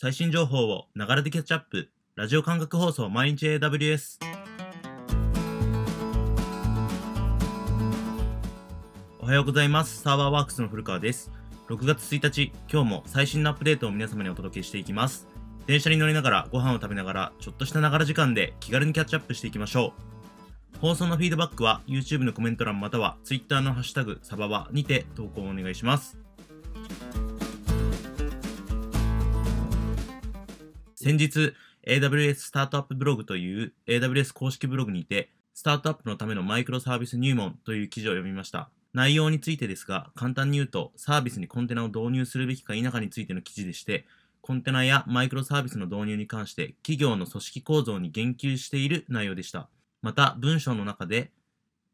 [0.00, 1.88] 最新情報をながらでキャッチアップ。
[2.14, 4.20] ラジオ感覚放送毎日 AWS
[9.18, 10.00] おはようございます。
[10.00, 11.32] サーバーワークスの古川です。
[11.68, 15.26] 6月1日今日も最新のアップデートを皆様にお届けしていきます。
[15.66, 19.94] 電車に乗りながらご飯を食べながらちょっとしたながら時間で気軽にキャッチアップしていきましょ
[20.76, 20.78] う。
[20.78, 26.27] 放送のフィードバックは YouTube のコメント欄または Twitter のハッシュタグサババにて投稿をお願いします。
[31.00, 31.54] 先日
[31.86, 38.68] AWS スタートアップブログという AWS 公式ブログにてスタートアップのためのマイクロサービス入門という記事を読みました。
[38.94, 44.06] 内容についてですが簡単に言うとサービスにコンテナを導入するべきか否かについての記事でして
[44.40, 49.68] コンテナやマイクロサービスの導入に関して企業の組織構造に言及している内容でした。
[50.02, 51.30] また文章の中で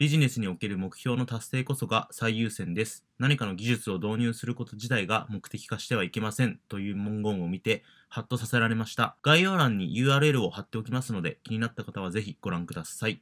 [0.00, 3.04] ビジネスにおける目標の達成こそが最優先です。
[3.18, 9.18] 何かの技術を導入すること自体が目的化してはいけませんという文言を見て、ハッとさせられました。
[9.22, 13.20] 概要欄に URL を貼っておきますので、気になった方はぜひご覧ください。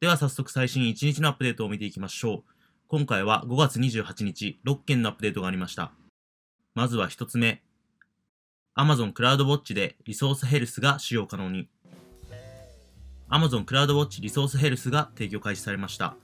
[0.00, 2.44] では早速最新1日のアップデートを見ていきましょう。
[2.88, 5.92] 今回は5月28日、6件のアップデートがありました。
[6.74, 7.62] まずは1つ目。
[8.74, 11.68] Amazon CloudWatch でリソースヘルスが使用可能に。
[13.30, 16.16] Amazon CloudWatch リソースヘルスが提供開始されました。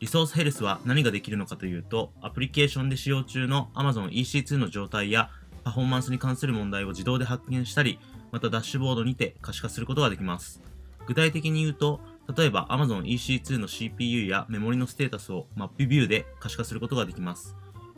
[0.00, 5.28] リソースヘルスは何ができるのかというと、アプリケーションで使用中の Amazon EC2 の状態や
[5.62, 7.98] パフォーマンスに関する問題を自動で発見したり、
[8.32, 10.62] またダッシュボードにて可視化することができます。
[11.06, 12.00] 具体的に言うと、
[12.34, 17.56] 例えば Amazon EC2 の CPU やメモリのステータスをマップビューで可視化することができます。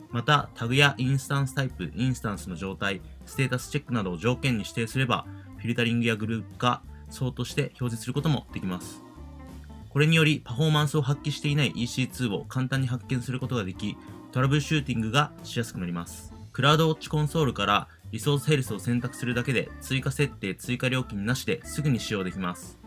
[0.09, 5.25] また、タグやインスタンスタイプ、インスタンスの状態、ステータスチェックなどを条件に指定すれば、
[5.57, 9.03] フィルタリングやグループ化、ソートして表示することもできます。
[9.89, 13.97] これによりパフォーマンスを発揮していない EC2 を簡単に発見することができ、
[14.31, 16.33] トラブルシューティングがしやすくなります。
[16.53, 22.81] CloudWatch コンソールから Resource Health を選択するだけで追加設定、追加料金なしですぐに使用できます。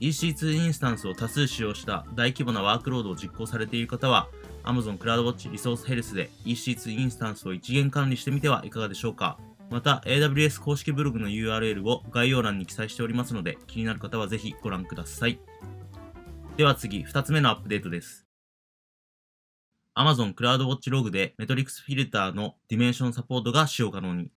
[0.00, 4.28] EC2 インスタンスを多数使用した大規模なワークロードを実行されている方は
[4.62, 9.38] Amazon CloudWatch Resource Health で EC2 インスタンスを一元管理してみてはいかがでしょうか
[9.70, 15.40] また AWS 公式ブログの URL を概要欄に記載しておりますので気になる方はぜひご覧ください。
[16.56, 18.26] では次、2つ目のアップデートです。
[19.96, 24.30] Amazon CloudWatch Log でメトリクスフィルターのディメンションサポートが使用可能に。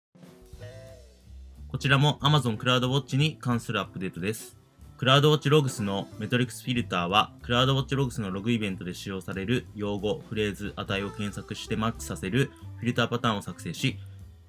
[1.68, 4.56] こちらも Amazon CloudWatch に関するアップデートです。
[4.98, 13.98] CloudWatch Logs のメトリクスフィルターは CloudWatch Logs のログイベントで使用される用語、フレーズ、値を検索してマッチさせるフィルターパターンを作成し、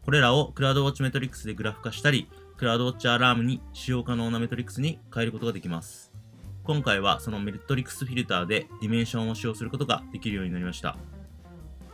[0.04, 2.28] これらを CloudWatch メトリックスでグラフ化したり、
[2.58, 6.12] CloudWatch アラームに使用可能なメトリックスに変えることができます。
[6.64, 10.98] 今回はそのメトリックスフィルターでディメンションを使用することができるようになりました。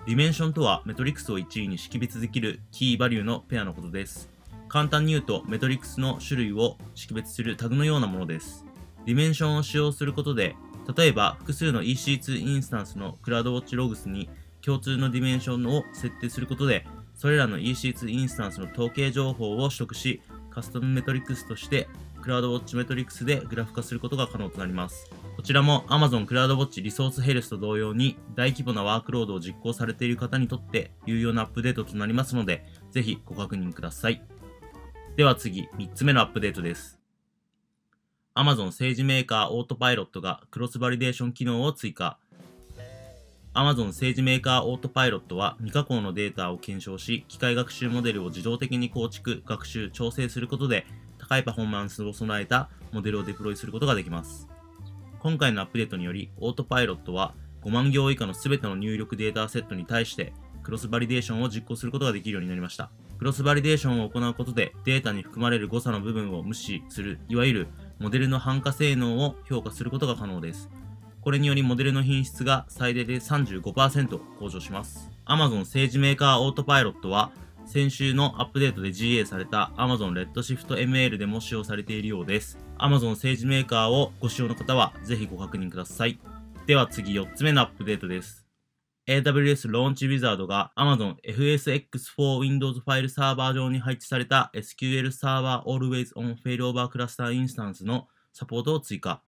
[0.06, 4.30] ディメンションとはメトリックスを一意に識別できるキーバリューのペアのことです。
[4.70, 8.66] 簡単に言うとメトリックスの種類を識別するタグのようなものです。
[9.06, 10.56] ディメンションを使用することで、
[10.96, 14.30] 例えば複数の EC2 インスタンスの CloudWatch Logs に
[14.62, 16.86] 共通のディメンションを設定することで、
[17.18, 21.90] それらの EC2 インスタンスの統計情報を取得し、カスタムメトリックスとして
[22.22, 25.10] CloudWatch メトリックスでグラフ化することが可能となります。
[25.36, 34.22] こちらも Amazon CloudWatch Resource Health と同様に大規模なワークロードを実行されている方にとって有用なアップデートとなりますので、ぜひご確認ください。
[35.16, 37.00] では次、3つ目のアップデートです。
[38.36, 42.20] Amazon 政治メーカーオートパイロットがクロスバリデーション機能を追加。
[43.58, 50.86] Amazon 政治メーカーオートパイロットは未加工のデータを検証し、機械学習モデルを自動的に構築、学習、調整することで、
[51.18, 54.48] 高いパフォーマンスを備えたモデルをデプロイすることができます。
[55.18, 62.92] 今回のアップデートにより、オートパイロットは5万行以下の全ての入力データセットに対して、クロスバリデーションを実行することができるようになりました。
[63.18, 70.70] クロスバリデーションを行うことで、データに含まれる誤差の部分を無視する、いわゆるモデルの反価性能を評価することが可能です。
[71.28, 75.12] これによりモデルの品質が最大で35%向上します。
[75.26, 77.34] Amazon 政治メーカーオートパイロットは、
[77.66, 82.58] 先週のアップデートで GA された Amazon Redshift ML でも使用されているようです。
[82.78, 86.18] Amazon 政治メーカーをご使用の方はぜひご確認ください。
[86.66, 88.48] では次4つ目のアップデートです。
[89.10, 99.22] AWS Launch Wizard が Amazon FSx4 Windows ファイルサーバー上に配置された SQL Server Always on Failover Cluster Instance のサポートを追加。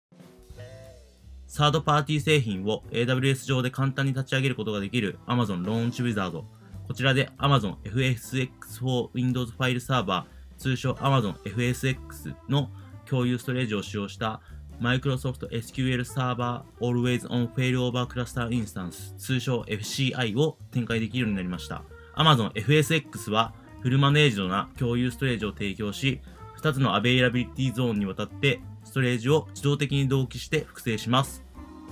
[1.47, 6.31] サードパーティー製品を AWS 上で簡単に立ち上げることができる Amazon Launch Wizard。
[6.31, 12.69] こちらで Amazon FSx4 Windows ファイルサーバー、通称 Amazon FSX の
[13.05, 14.41] 共有ストレージを使用した
[14.81, 21.83] Microsoft SQL Server Always on Failover Cluster Instance、通称 FCI を展開できるようになりました。
[22.15, 26.19] Amazon FSX はフルマネージドな共有ストレージを提供し、
[26.61, 31.43] 2つのアベイラビリティゾーンにわたってストレージを自動的に同期して複製します。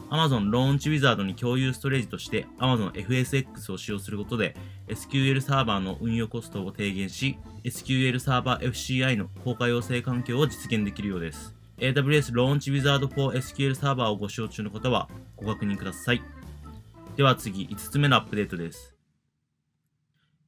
[0.10, 4.56] Amazon Launch Wizard に共有ストレージとして Amazon FSX を使用することで
[4.88, 11.56] SQL サーバーの運用コストを低減し SQL サーバー FCI の高可用性環境を実現できるようです。
[11.78, 16.22] AWS ローンチウィザード for SQL サーバーをご使用中の方はご確認ください。
[17.16, 18.95] では次、5つ目のアップデートです。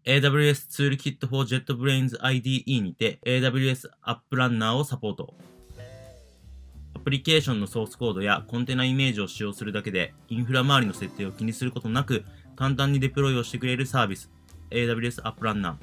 [0.07, 5.33] AWS Toolkit for JetBrains IDE にて AWS App Runner をサポート。
[6.95, 12.23] アプリケーションのソースコードやコンテナイメージを使用するだけでインフラ周りの設定を気にすることなく
[12.55, 14.31] 簡単にデプロイをしてくれるサービス
[14.69, 15.75] AWS App Runner。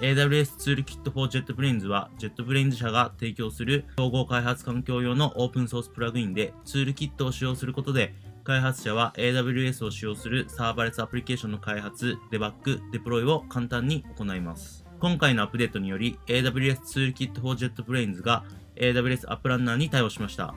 [0.00, 14.84] AWS Toolkit for JetBrains は JetBrains 社が提供する統合開発環境用のオープンソースプラグインで Toolkit を使用することで開発者は AWS を使用するサーバレスアプリケーションの開発、デバッグ、デプロイを簡単に行います。
[15.00, 18.44] 今回のアップデートにより AWS Toolkit for JetBrains が
[18.76, 20.54] AWS App Runner に対応しました。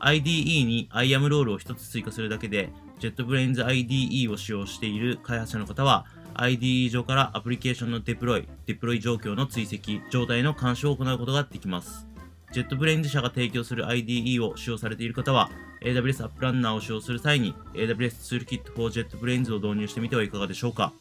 [0.00, 2.70] IDE に IAM ロールを1つ追加するだけで
[3.00, 12.06] JetBrains IDE を使用している開発者の方は IDE 上からアプリケーションのデプロイ、デプロイ状況の追跡、状態の監視を行うことができます。
[12.52, 15.50] JetBrains 社が提供する IDE を使用されている方は
[15.82, 20.92] AWS App Runner を使用する際に AWS Toolkit for JetBrains を導入してみてはいかがでしょうか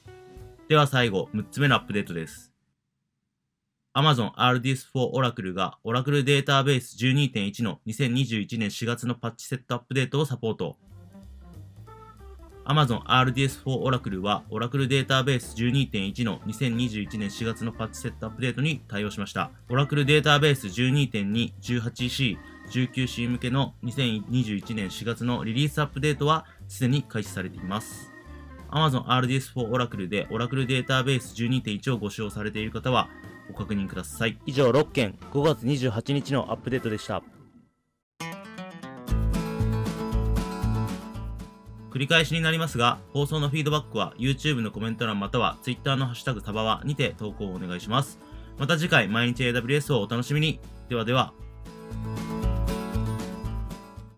[0.67, 2.51] では最後、6つ目のアップデートです。
[3.95, 10.77] Amazon RDS4 Oracle が Oracle Database 12.1の2021年4月のパッチセットアップデートをサポート。
[12.65, 19.51] Amazon RDS4 Oracle は Oracle Database 12.1の2021年4月のパッチセットアップデートに対応しました。
[19.69, 20.67] オラクルデー Database
[21.61, 22.37] 12.2-18C
[22.69, 28.11] 19C 向けの2021年4月のリリースアップデートはすでに開始されています。
[28.69, 33.09] Amazon RDS4 Oracle で Oracle Database 12.1をご使用されている方は
[33.47, 34.37] ご確認ください。
[34.45, 37.23] 以上6件5月28日のアップデートでした。
[41.89, 48.19] 繰り返しになりますが、放送のフィードバックは YouTube のコメント欄または Twitter のハッシュタグサバワにて投稿をお願いします。
[48.59, 50.59] また次回毎日 AWS をお楽しみに。
[50.89, 51.33] ではでは。